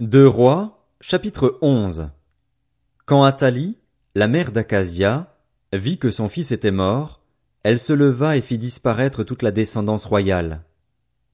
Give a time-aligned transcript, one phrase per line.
[0.00, 2.10] Deux Rois, chapitre 11
[3.06, 3.78] Quand Athalie,
[4.16, 5.36] la mère d'Acasia,
[5.72, 7.20] vit que son fils était mort,
[7.62, 10.64] elle se leva et fit disparaître toute la descendance royale.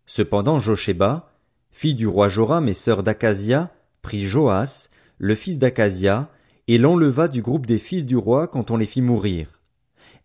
[0.05, 1.33] Cependant Josheba,
[1.71, 3.71] fille du roi Joram et sœur d'Acasia,
[4.03, 6.29] prit Joas, le fils d'Acasia,
[6.69, 9.59] et l'enleva du groupe des fils du roi quand on les fit mourir.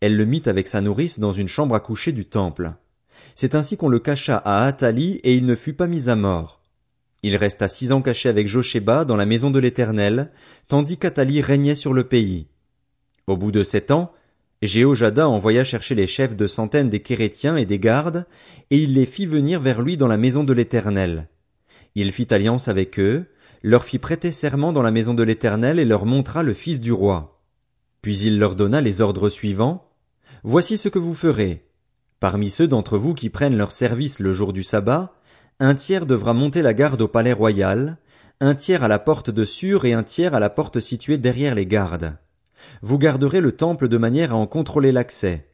[0.01, 2.73] Elle le mit avec sa nourrice dans une chambre à coucher du temple.
[3.33, 6.59] C'est ainsi qu'on le cacha à Athalie et il ne fut pas mis à mort.
[7.27, 10.29] Il resta six ans caché avec Josheba dans la maison de l'Éternel,
[10.67, 12.45] tandis qu'Athalie régnait sur le pays.
[13.25, 14.11] Au bout de sept ans,
[14.61, 18.27] Jéhojada envoya chercher les chefs de centaines des Kérétiens et des gardes,
[18.69, 21.27] et il les fit venir vers lui dans la maison de l'Éternel.
[21.95, 23.25] Il fit alliance avec eux,
[23.63, 26.91] leur fit prêter serment dans la maison de l'Éternel et leur montra le fils du
[26.91, 27.41] roi.
[28.03, 29.89] Puis il leur donna les ordres suivants.
[30.43, 31.65] Voici ce que vous ferez.
[32.19, 35.15] Parmi ceux d'entre vous qui prennent leur service le jour du sabbat,
[35.59, 37.97] un tiers devra monter la garde au palais royal,
[38.41, 41.55] un tiers à la porte de Sûr et un tiers à la porte située derrière
[41.55, 42.17] les gardes.
[42.81, 45.47] Vous garderez le temple de manière à en contrôler l'accès.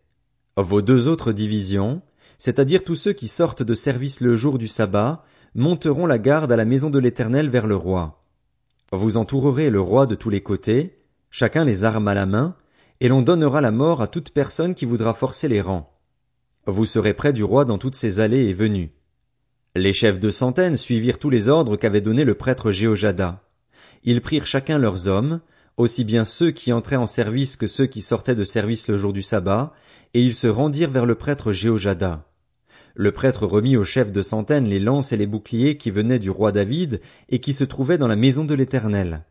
[0.57, 2.01] Vos deux autres divisions,
[2.39, 6.55] c'est-à-dire tous ceux qui sortent de service le jour du sabbat, monteront la garde à
[6.55, 8.23] la maison de l'Éternel vers le roi.
[8.91, 10.97] Vous entourerez le roi de tous les côtés,
[11.29, 12.55] chacun les armes à la main,
[13.01, 15.93] et l'on donnera la mort à toute personne qui voudra forcer les rangs.
[16.65, 18.91] Vous serez près du roi dans toutes ses allées et venues.
[19.73, 23.41] Les chefs de centaines suivirent tous les ordres qu'avait donnés le prêtre Jéhojada.
[24.03, 25.39] Ils prirent chacun leurs hommes,
[25.77, 29.13] aussi bien ceux qui entraient en service que ceux qui sortaient de service le jour
[29.13, 29.71] du sabbat,
[30.13, 32.25] et ils se rendirent vers le prêtre Jéhojada.
[32.95, 36.29] Le prêtre remit aux chefs de centaines les lances et les boucliers qui venaient du
[36.29, 36.99] roi David
[37.29, 39.23] et qui se trouvaient dans la maison de l'Éternel.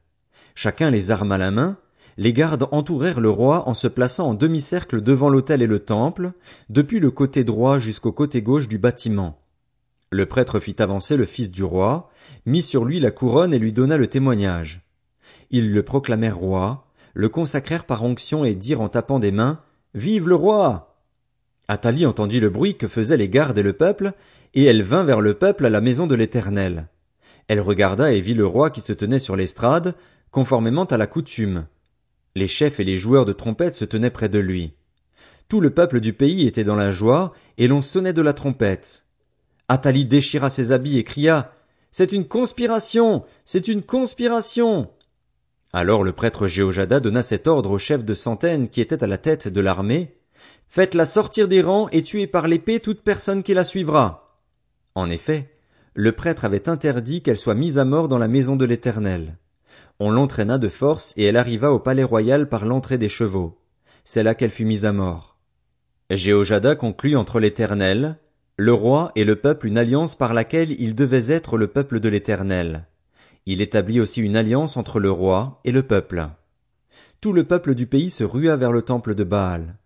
[0.54, 1.76] Chacun les armes à la main,
[2.16, 6.32] les gardes entourèrent le roi en se plaçant en demi-cercle devant l'autel et le temple,
[6.70, 9.39] depuis le côté droit jusqu'au côté gauche du bâtiment.
[10.12, 12.10] Le prêtre fit avancer le fils du roi,
[12.44, 14.82] mit sur lui la couronne et lui donna le témoignage.
[15.52, 19.60] Ils le proclamèrent roi, le consacrèrent par onction et dirent en tapant des mains,
[19.94, 20.96] Vive le roi!
[21.68, 24.12] Athalie entendit le bruit que faisaient les gardes et le peuple,
[24.54, 26.88] et elle vint vers le peuple à la maison de l'Éternel.
[27.46, 29.94] Elle regarda et vit le roi qui se tenait sur l'estrade,
[30.32, 31.66] conformément à la coutume.
[32.34, 34.74] Les chefs et les joueurs de trompettes se tenaient près de lui.
[35.48, 39.04] Tout le peuple du pays était dans la joie, et l'on sonnait de la trompette.
[39.70, 41.52] Athalie déchira ses habits et cria.
[41.92, 43.22] C'est une conspiration.
[43.44, 44.90] C'est une conspiration.
[45.72, 49.16] Alors le prêtre Jéhojada donna cet ordre aux chefs de centaines qui étaient à la
[49.16, 50.16] tête de l'armée.
[50.66, 54.40] Faites-la sortir des rangs et tuez par l'épée toute personne qui la suivra.
[54.96, 55.54] En effet,
[55.94, 59.38] le prêtre avait interdit qu'elle soit mise à mort dans la maison de l'Éternel.
[60.00, 63.60] On l'entraîna de force et elle arriva au palais royal par l'entrée des chevaux.
[64.02, 65.36] C'est là qu'elle fut mise à mort.
[66.10, 68.18] Jéhojada conclut entre l'Éternel,
[68.60, 72.10] le roi et le peuple une alliance par laquelle il devait être le peuple de
[72.10, 72.84] l'Éternel.
[73.46, 76.28] Il établit aussi une alliance entre le roi et le peuple.
[77.22, 79.76] Tout le peuple du pays se rua vers le temple de Baal.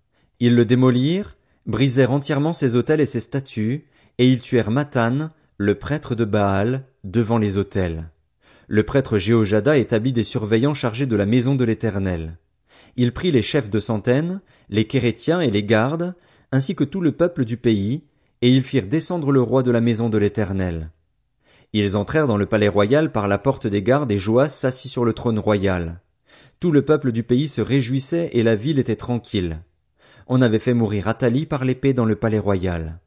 [0.41, 1.37] Ils le démolirent,
[1.67, 3.85] brisèrent entièrement ses autels et ses statues,
[4.19, 8.11] et ils tuèrent Mathan, le prêtre de Baal, devant les autels
[8.67, 12.39] le prêtre Jéhojada établit des surveillants chargés de la maison de l'Éternel.
[12.97, 16.15] Il prit les chefs de centaines, les Kérétiens et les gardes,
[16.51, 18.05] ainsi que tout le peuple du pays,
[18.45, 20.91] et ils firent descendre le roi de la maison de l'Éternel.
[21.73, 25.07] Ils entrèrent dans le palais royal par la porte des gardes et Joas s'assit sur
[25.07, 26.03] le trône royal.
[26.61, 29.63] Tout le peuple du pays se réjouissait et la ville était tranquille.
[30.27, 33.01] On avait fait mourir Athalie par l'épée dans le palais royal.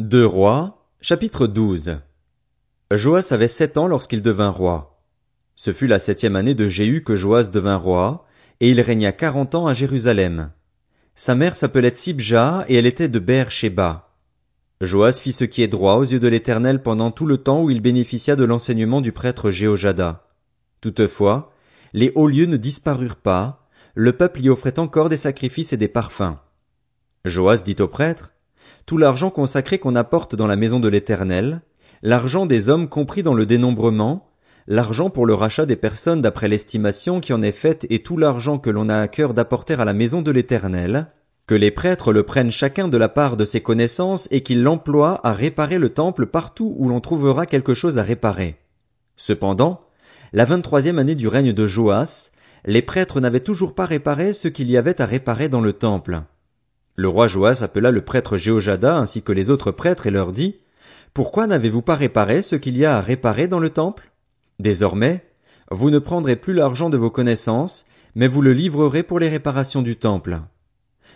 [0.00, 2.00] Deux rois, chapitre 12
[2.90, 5.00] Joas avait sept ans lorsqu'il devint roi.
[5.54, 8.26] Ce fut la septième année de Jéhu que Joas devint roi,
[8.58, 10.50] et il régna quarante ans à Jérusalem.
[11.20, 14.14] Sa mère s'appelait Tsibja, et elle était de Ber Sheba.
[14.80, 17.70] Joas fit ce qui est droit aux yeux de l'Éternel pendant tout le temps où
[17.70, 20.28] il bénéficia de l'enseignement du prêtre Jéhojada.
[20.80, 21.52] Toutefois,
[21.92, 25.88] les hauts lieux ne disparurent pas, le peuple y offrait encore des sacrifices et des
[25.88, 26.36] parfums.
[27.24, 28.32] Joas dit au prêtre,
[28.86, 31.62] Tout l'argent consacré qu'on apporte dans la maison de l'Éternel,
[32.00, 34.30] l'argent des hommes compris dans le dénombrement,
[34.68, 38.58] l'argent pour le rachat des personnes d'après l'estimation qui en est faite et tout l'argent
[38.58, 41.06] que l'on a à cœur d'apporter à la maison de l'Éternel,
[41.46, 45.26] que les prêtres le prennent chacun de la part de ses connaissances et qu'ils l'emploient
[45.26, 48.56] à réparer le temple partout où l'on trouvera quelque chose à réparer.
[49.16, 49.80] Cependant,
[50.34, 52.30] la vingt-troisième année du règne de Joas,
[52.66, 56.20] les prêtres n'avaient toujours pas réparé ce qu'il y avait à réparer dans le temple.
[56.94, 60.56] Le roi Joas appela le prêtre Jéhojada ainsi que les autres prêtres et leur dit,
[61.14, 64.07] pourquoi n'avez-vous pas réparé ce qu'il y a à réparer dans le temple?
[64.58, 65.24] Désormais,
[65.70, 69.82] vous ne prendrez plus l'argent de vos connaissances, mais vous le livrerez pour les réparations
[69.82, 70.40] du temple.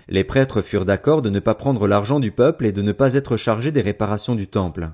[0.09, 3.15] Les prêtres furent d'accord de ne pas prendre l'argent du peuple et de ne pas
[3.15, 4.91] être chargés des réparations du temple.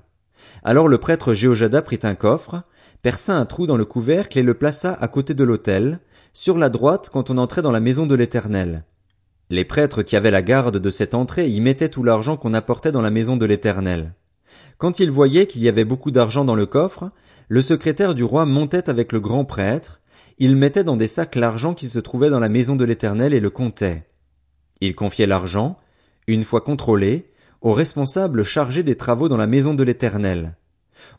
[0.62, 2.62] Alors le prêtre Jéhojada prit un coffre,
[3.02, 6.00] perça un trou dans le couvercle et le plaça à côté de l'autel,
[6.32, 8.84] sur la droite quand on entrait dans la maison de l'Éternel.
[9.50, 12.92] Les prêtres qui avaient la garde de cette entrée y mettaient tout l'argent qu'on apportait
[12.92, 14.14] dans la maison de l'Éternel.
[14.76, 17.10] Quand ils voyaient qu'il y avait beaucoup d'argent dans le coffre,
[17.48, 20.00] le secrétaire du roi montait avec le grand prêtre,
[20.38, 23.40] il mettait dans des sacs l'argent qui se trouvait dans la maison de l'Éternel et
[23.40, 24.06] le comptait.
[24.80, 25.78] Il confiait l'argent,
[26.26, 27.30] une fois contrôlé,
[27.62, 30.56] aux responsables chargés des travaux dans la maison de l'Éternel.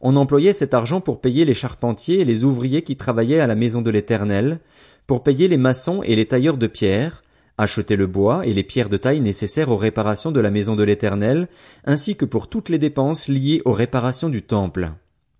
[0.01, 3.55] On employait cet argent pour payer les charpentiers et les ouvriers qui travaillaient à la
[3.55, 4.59] maison de l'Éternel,
[5.07, 7.23] pour payer les maçons et les tailleurs de pierre,
[7.57, 10.83] acheter le bois et les pierres de taille nécessaires aux réparations de la maison de
[10.83, 11.47] l'Éternel,
[11.83, 14.91] ainsi que pour toutes les dépenses liées aux réparations du temple.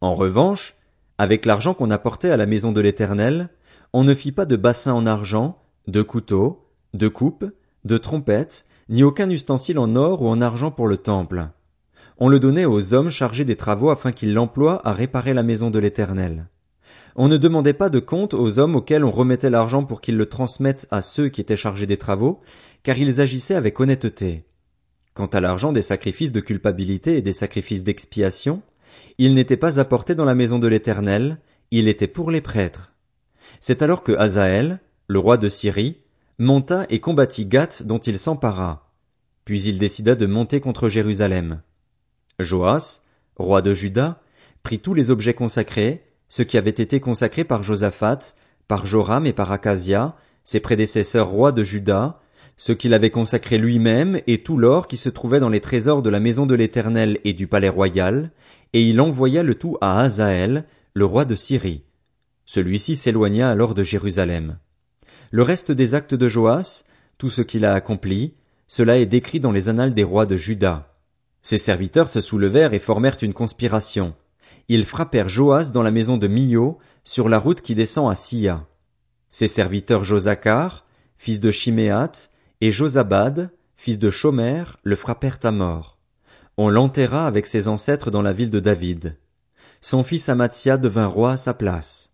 [0.02, 0.76] En revanche,
[1.20, 3.50] avec l'argent qu'on apportait à la maison de l'Éternel,
[3.92, 7.46] on ne fit pas de bassin en argent, de couteaux, de coupes,
[7.84, 11.50] de trompettes, ni aucun ustensile en or ou en argent pour le temple.
[12.20, 15.70] On le donnait aux hommes chargés des travaux afin qu'ils l'emploient à réparer la maison
[15.70, 16.48] de l'Éternel.
[17.18, 20.26] On ne demandait pas de compte aux hommes auxquels on remettait l'argent pour qu'ils le
[20.28, 22.40] transmettent à ceux qui étaient chargés des travaux,
[22.82, 24.46] car ils agissaient avec honnêteté.
[25.16, 28.62] Quant à l'argent des sacrifices de culpabilité et des sacrifices d'expiation,
[29.18, 31.40] il n'était pas apporté dans la maison de l'Éternel,
[31.72, 32.94] il était pour les prêtres.
[33.60, 35.98] C'est alors que Hazaël, le roi de Syrie,
[36.38, 38.94] monta et combattit Gath dont il s'empara.
[39.46, 41.62] Puis il décida de monter contre Jérusalem.
[42.40, 43.02] Joas,
[43.36, 44.22] roi de Juda,
[44.64, 48.20] prit tous les objets consacrés, ce qui avait été consacré par Josaphat,
[48.68, 52.20] par Joram et par Acasia, ses prédécesseurs rois de Juda,
[52.60, 56.12] ce qu'il avait consacré lui-même et tout l'or qui se trouvait dans les trésors de
[56.12, 58.30] la maison de l'Éternel et du palais royal,
[58.74, 61.82] et il envoya le tout à Hazaël, le roi de Syrie.
[62.46, 64.60] Celui-ci s'éloigna alors de Jérusalem.
[65.32, 66.84] Le reste des actes de Joas,
[67.18, 68.36] tout ce qu'il a accompli,
[68.68, 70.94] cela est décrit dans les annales des rois de Juda.
[71.42, 74.14] Ses serviteurs se soulevèrent et formèrent une conspiration
[74.70, 78.68] ils frappèrent Joas dans la maison de Mio, sur la route qui descend à Sia.
[79.32, 80.86] Ses serviteurs Josachar,
[81.18, 82.12] fils de Chiméat,
[82.62, 85.98] et Josabad, fils de Shomer, le frappèrent à mort.
[86.58, 89.18] On l'enterra avec ses ancêtres dans la ville de David.
[89.82, 92.12] Son fils Amatia devint roi à sa place.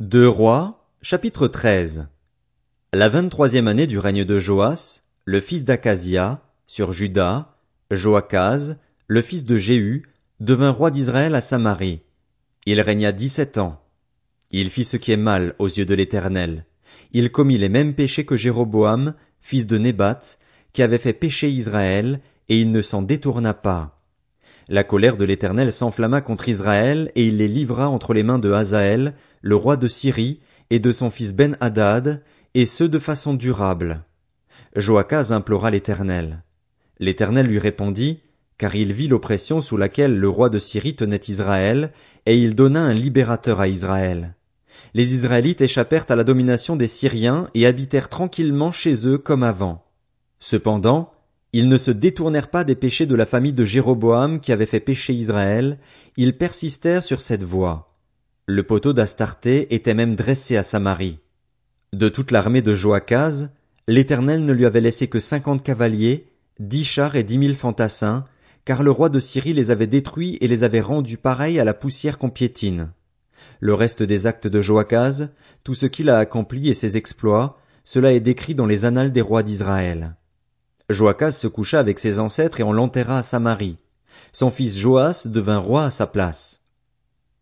[0.00, 2.08] Deux rois, chapitre 13.
[2.92, 7.54] La vingt-troisième année du règne de Joas, le fils d'Acasia, sur Juda,
[7.92, 8.76] Joachaz,
[9.06, 10.08] le fils de Jéhu,
[10.40, 12.02] devint roi d'Israël à Samarie.
[12.66, 13.80] Il régna dix-sept ans.
[14.50, 16.66] Il fit ce qui est mal aux yeux de l'Éternel.
[17.12, 20.20] Il commit les mêmes péchés que Jéroboam, fils de Nébat,
[20.72, 23.98] qui avait fait pécher Israël, et il ne s'en détourna pas.
[24.68, 28.52] La colère de l'Éternel s'enflamma contre Israël, et il les livra entre les mains de
[28.52, 30.40] Hazaël, le roi de Syrie,
[30.70, 32.22] et de son fils Ben-Hadad,
[32.54, 34.04] et ce de façon durable.
[34.76, 36.42] Joachaz implora l'Éternel.
[36.98, 38.20] L'Éternel lui répondit,
[38.56, 41.90] car il vit l'oppression sous laquelle le roi de Syrie tenait Israël,
[42.26, 44.34] et il donna un libérateur à Israël.
[44.94, 49.84] Les Israélites échappèrent à la domination des Syriens et habitèrent tranquillement chez eux comme avant.
[50.38, 51.12] Cependant,
[51.52, 54.80] ils ne se détournèrent pas des péchés de la famille de Jéroboam qui avait fait
[54.80, 55.78] pécher Israël,
[56.16, 57.94] ils persistèrent sur cette voie.
[58.46, 61.20] Le poteau d'Astarté était même dressé à Samarie.
[61.92, 63.50] De toute l'armée de Joachaz,
[63.86, 66.26] l'Éternel ne lui avait laissé que cinquante cavaliers,
[66.58, 68.24] dix chars et dix mille fantassins,
[68.64, 71.74] car le roi de Syrie les avait détruits et les avait rendus pareils à la
[71.74, 72.92] poussière qu'on piétine.
[73.62, 75.28] Le reste des actes de Joachaz,
[75.62, 79.20] tout ce qu'il a accompli et ses exploits, cela est décrit dans les annales des
[79.20, 80.16] rois d'Israël.
[80.90, 83.78] Joachaz se coucha avec ses ancêtres et on l'enterra à Samarie.
[84.32, 86.60] Son fils Joas devint roi à sa place.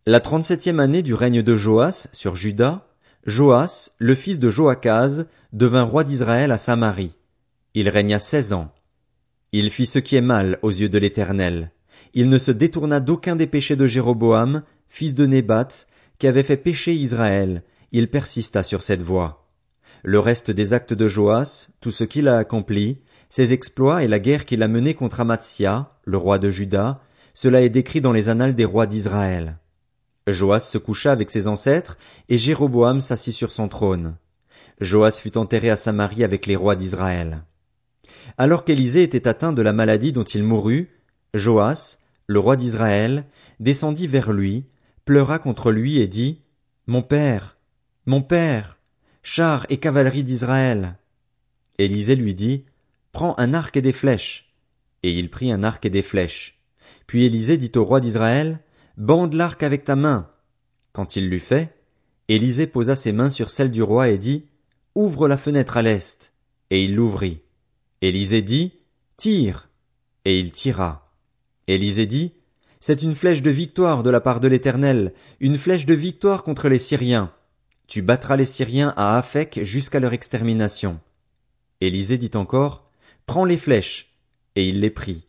[0.05, 2.87] La trente-septième année du règne de Joas sur Juda,
[3.25, 5.25] Joas, le fils de Joachaz,
[5.55, 7.17] devint roi d'Israël à Samarie.
[7.73, 8.71] Il régna seize ans.
[9.53, 11.73] Il fit ce qui est mal aux yeux de l'Éternel.
[12.13, 15.69] Il ne se détourna d'aucun des péchés de Jéroboam, fils de Nébat,
[16.21, 17.65] qui avait fait pécher Israël.
[17.91, 19.49] Il persista sur cette voie.
[20.05, 24.19] Le reste des actes de Joas, tout ce qu'il a accompli, ses exploits et la
[24.19, 27.01] guerre qu'il a menée contre Amatzia, le roi de Juda,
[27.35, 29.59] cela est décrit dans les annales des rois d'Israël.
[30.27, 31.97] Joas se coucha avec ses ancêtres,
[32.29, 34.17] et Jéroboam s'assit sur son trône.
[34.81, 37.45] Joas fut enterré à Samarie avec les rois d'Israël.
[38.37, 40.91] Alors qu'Élisée était atteint de la maladie dont il mourut,
[41.35, 43.25] Joas, le roi d'Israël,
[43.59, 44.67] descendit vers lui,
[45.05, 46.41] pleura contre lui et dit,
[46.87, 47.59] Mon père,
[48.07, 48.79] mon père,
[49.23, 50.99] chars et cavalerie d'Israël.
[51.79, 52.65] Élisée lui dit,
[53.13, 54.55] Prends un arc et des flèches.
[55.03, 56.61] Et il prit un arc et des flèches.
[57.07, 58.61] Puis Élisée dit au roi d'Israël,
[58.97, 60.31] Bande l'arc avec ta main.
[60.93, 61.75] Quand il l'eut fait,
[62.29, 64.47] Élisée posa ses mains sur celles du roi et dit,
[64.95, 66.33] Ouvre la fenêtre à l'est.
[66.71, 67.41] Et il l'ouvrit.
[68.03, 68.73] Élisée dit,
[69.17, 69.69] Tire.
[70.25, 71.13] Et il tira.
[71.67, 72.33] Élisée dit,
[72.83, 76.71] C'est une flèche de victoire de la part de l'Éternel, une flèche de victoire contre
[76.71, 77.31] les Syriens.
[77.87, 80.99] Tu battras les Syriens à Aphek jusqu'à leur extermination.
[81.83, 82.91] Élisée dit encore,
[83.27, 84.17] Prends les flèches.
[84.57, 85.27] Et il les prit.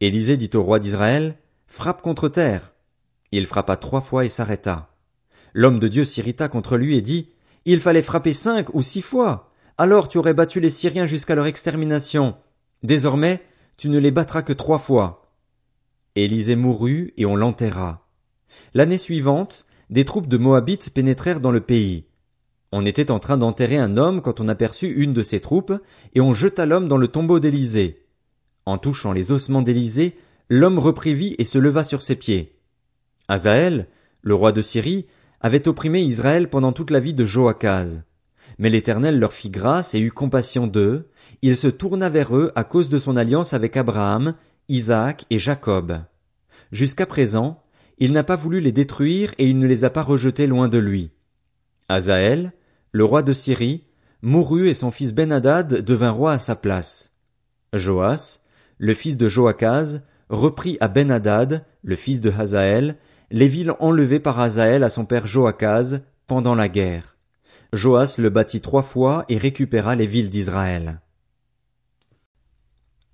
[0.00, 2.72] Élisée dit au roi d'Israël, Frappe contre terre.
[3.32, 4.94] Il frappa trois fois et s'arrêta.
[5.54, 7.30] L'homme de Dieu s'irrita contre lui et dit,
[7.64, 9.52] Il fallait frapper cinq ou six fois.
[9.76, 12.36] Alors tu aurais battu les Syriens jusqu'à leur extermination.
[12.84, 13.42] Désormais,
[13.76, 15.25] tu ne les battras que trois fois.
[16.16, 18.08] Élisée mourut et on l'enterra.
[18.74, 22.06] L'année suivante, des troupes de Moabites pénétrèrent dans le pays.
[22.72, 25.74] On était en train d'enterrer un homme quand on aperçut une de ces troupes,
[26.14, 28.06] et on jeta l'homme dans le tombeau d'Élysée.
[28.64, 30.16] En touchant les ossements d'Élysée,
[30.48, 32.58] l'homme reprit vie et se leva sur ses pieds.
[33.28, 33.86] Azaël,
[34.22, 35.06] le roi de Syrie,
[35.40, 38.02] avait opprimé Israël pendant toute la vie de Joachaz.
[38.58, 41.08] Mais l'Éternel leur fit grâce et eut compassion d'eux,
[41.42, 44.34] il se tourna vers eux à cause de son alliance avec Abraham,
[44.68, 46.00] Isaac et Jacob.
[46.72, 47.62] Jusqu'à présent,
[47.98, 50.78] il n'a pas voulu les détruire et il ne les a pas rejetés loin de
[50.78, 51.12] lui.
[51.88, 52.52] Azaël,
[52.90, 53.84] le roi de Syrie,
[54.22, 57.12] mourut et son fils Ben-Hadad devint roi à sa place.
[57.72, 58.40] Joas,
[58.78, 62.96] le fils de Joachaz, reprit à Ben-Hadad, le fils de Hazaël,
[63.30, 67.16] les villes enlevées par Hazaël à son père Joachaz pendant la guerre.
[67.72, 71.00] Joas le bâtit trois fois et récupéra les villes d'Israël.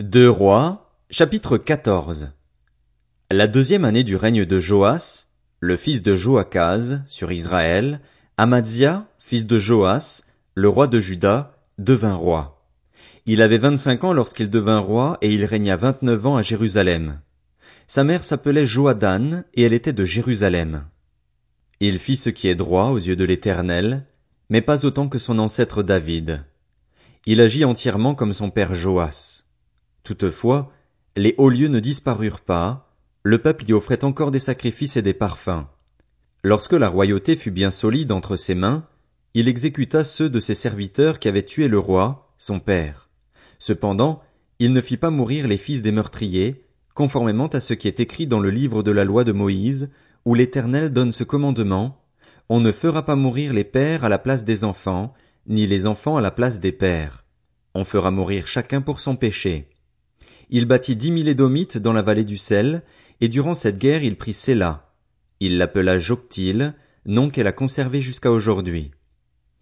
[0.00, 2.30] Deux rois, chapitre 14
[3.30, 5.26] La deuxième année du règne de Joas,
[5.60, 8.00] le fils de Joachaz, sur Israël,
[8.38, 10.22] Amadzia, fils de Joas,
[10.54, 12.64] le roi de Juda, devint roi.
[13.26, 17.20] Il avait vingt-cinq ans lorsqu'il devint roi et il régna vingt-neuf ans à Jérusalem.
[17.88, 20.86] Sa mère s'appelait Joadan, et elle était de Jérusalem.
[21.80, 24.06] Il fit ce qui est droit aux yeux de l'Éternel,
[24.48, 26.42] mais pas autant que son ancêtre David.
[27.26, 29.42] Il agit entièrement comme son père Joas.
[30.04, 30.72] Toutefois,
[31.16, 35.14] les hauts lieux ne disparurent pas, le peuple y offrait encore des sacrifices et des
[35.14, 35.66] parfums.
[36.42, 38.86] Lorsque la royauté fut bien solide entre ses mains,
[39.34, 43.10] il exécuta ceux de ses serviteurs qui avaient tué le roi, son père.
[43.58, 44.22] Cependant,
[44.58, 46.64] il ne fit pas mourir les fils des meurtriers,
[46.94, 49.90] conformément à ce qui est écrit dans le livre de la loi de Moïse,
[50.24, 51.98] où l'Éternel donne ce commandement,
[52.48, 55.14] On ne fera pas mourir les pères à la place des enfants,
[55.46, 57.24] ni les enfants à la place des pères.
[57.74, 59.71] On fera mourir chacun pour son péché.
[60.54, 62.82] Il bâtit dix mille édomites dans la vallée du sel,
[63.22, 64.92] et durant cette guerre il prit Séla.
[65.40, 66.74] Il l'appela Joctile,
[67.06, 68.90] nom qu'elle a conservé jusqu'à aujourd'hui.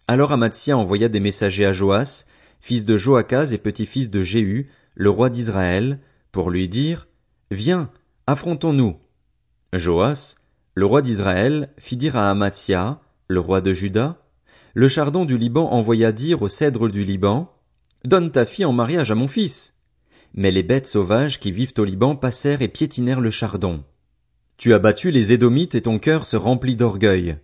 [0.09, 2.25] Alors Amathia envoya des messagers à Joas,
[2.59, 5.99] fils de Joachaz et petit-fils de Jéhu, le roi d'Israël,
[6.33, 7.07] pour lui dire,
[7.51, 7.89] Viens,
[8.27, 8.97] affrontons-nous.
[9.71, 10.35] Joas,
[10.75, 14.17] le roi d'Israël, fit dire à Amathia, le roi de Juda,
[14.73, 17.49] le chardon du Liban envoya dire au cèdre du Liban,
[18.03, 19.77] Donne ta fille en mariage à mon fils.
[20.33, 23.83] Mais les bêtes sauvages qui vivent au Liban passèrent et piétinèrent le chardon.
[24.57, 27.37] Tu as battu les Édomites et ton cœur se remplit d'orgueil.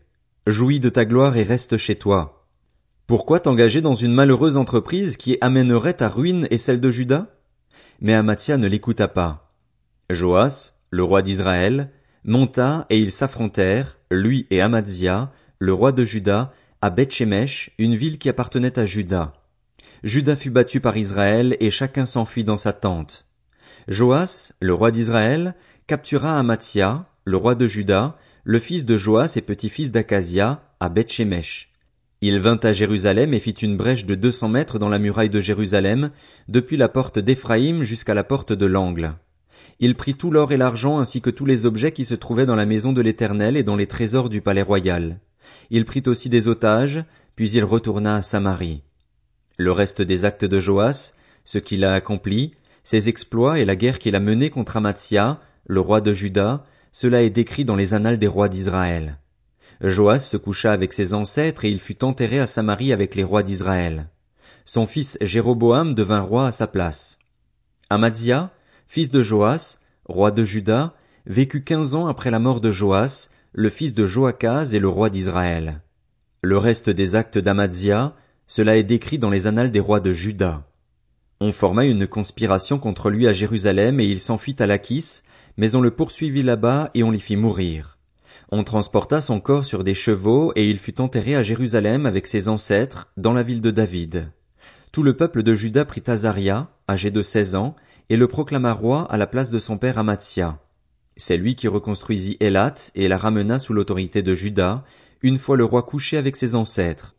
[0.45, 2.45] Jouis de ta gloire et reste chez toi.
[3.07, 7.27] Pourquoi t'engager dans une malheureuse entreprise qui amènerait ta ruine et celle de Juda?
[8.01, 9.53] Mais Amathia ne l'écouta pas.
[10.09, 11.89] Joas, le roi d'Israël,
[12.23, 18.17] monta et ils s'affrontèrent, lui et Amadzia, le roi de Juda, à Bethshemesh, une ville
[18.17, 19.33] qui appartenait à Juda.
[20.03, 23.25] Juda fut battu par Israël et chacun s'enfuit dans sa tente.
[23.87, 25.55] Joas, le roi d'Israël,
[25.87, 31.71] captura Amathia, le roi de Juda, le fils de Joas et petit-fils d'Akazia, à Bethshemesh.
[32.21, 35.29] Il vint à Jérusalem et fit une brèche de deux cents mètres dans la muraille
[35.29, 36.11] de Jérusalem,
[36.47, 39.13] depuis la porte d'Éphraïm jusqu'à la porte de l'angle.
[39.79, 42.55] Il prit tout l'or et l'argent ainsi que tous les objets qui se trouvaient dans
[42.55, 45.19] la maison de l'Éternel et dans les trésors du palais royal.
[45.69, 47.03] Il prit aussi des otages,
[47.35, 48.81] puis il retourna à Samarie.
[49.57, 53.99] Le reste des actes de Joas, ce qu'il a accompli, ses exploits et la guerre
[53.99, 58.19] qu'il a menée contre Amathia, le roi de Juda, cela est décrit dans les annales
[58.19, 59.17] des rois d'Israël.
[59.81, 63.43] Joas se coucha avec ses ancêtres et il fut enterré à Samarie avec les rois
[63.43, 64.09] d'Israël.
[64.65, 67.17] Son fils Jéroboam devint roi à sa place.
[67.89, 68.51] Amathia,
[68.87, 70.93] fils de Joas, roi de Juda,
[71.25, 75.09] vécut quinze ans après la mort de Joas, le fils de Joachaz et le roi
[75.09, 75.81] d'Israël.
[76.41, 78.15] Le reste des actes d'Amadzia,
[78.47, 80.63] cela est décrit dans les annales des rois de Juda.
[81.39, 85.21] On forma une conspiration contre lui à Jérusalem et il s'enfuit à Lachis,
[85.57, 87.97] mais on le poursuivit là-bas et on l'y fit mourir.
[88.49, 92.47] On transporta son corps sur des chevaux et il fut enterré à Jérusalem avec ses
[92.47, 94.31] ancêtres, dans la ville de David.
[94.93, 97.75] Tout le peuple de Juda prit Azaria, âgé de seize ans,
[98.09, 100.59] et le proclama roi à la place de son père Amathia.
[101.17, 104.85] C'est lui qui reconstruisit Elat et la ramena sous l'autorité de Juda,
[105.21, 107.16] une fois le roi couché avec ses ancêtres.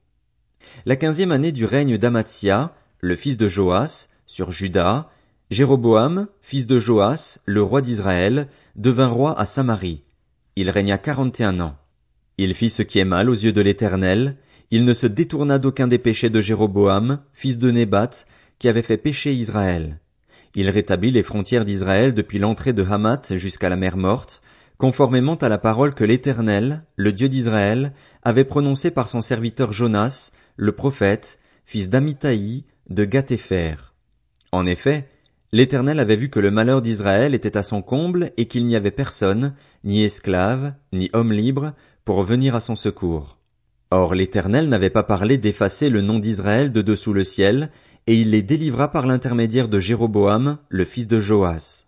[0.87, 5.10] La quinzième année du règne d'Amathia, le fils de Joas, sur Juda,
[5.50, 10.02] Jéroboam, fils de Joas, le roi d'Israël, devint roi à Samarie.
[10.56, 11.76] Il régna quarante et un ans.
[12.37, 14.37] Il fit ce qui est mal aux yeux de l'Éternel,
[14.70, 18.10] il ne se détourna d'aucun des péchés de Jéroboam, fils de Nébat,
[18.58, 19.98] qui avait fait pécher Israël.
[20.54, 24.42] Il rétablit les frontières d'Israël depuis l'entrée de Hamath jusqu'à la mer morte,
[24.76, 30.30] conformément à la parole que l'Éternel, le Dieu d'Israël, avait prononcée par son serviteur Jonas,
[30.58, 33.94] le prophète, fils d'Amitai, de Gathépher.
[34.50, 35.08] En effet,
[35.52, 38.90] l'Éternel avait vu que le malheur d'Israël était à son comble et qu'il n'y avait
[38.90, 41.74] personne, ni esclave, ni homme libre,
[42.04, 43.38] pour venir à son secours.
[43.92, 47.70] Or l'Éternel n'avait pas parlé d'effacer le nom d'Israël de dessous le ciel,
[48.08, 51.86] et il les délivra par l'intermédiaire de Jéroboam, le fils de Joas.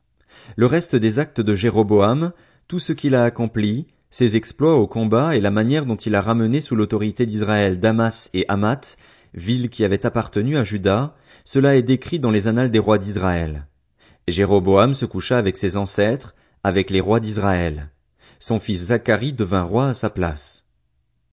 [0.55, 2.33] Le reste des actes de Jéroboam,
[2.69, 6.21] tout ce qu'il a accompli, ses exploits au combat et la manière dont il a
[6.21, 8.97] ramené sous l'autorité d'Israël Damas et Hamath,
[9.35, 11.15] villes qui avaient appartenu à Juda,
[11.45, 13.67] cela est décrit dans les annales des rois d'Israël.
[14.27, 17.91] Jéroboam se coucha avec ses ancêtres, avec les rois d'Israël.
[18.39, 20.67] Son fils Zacharie devint roi à sa place.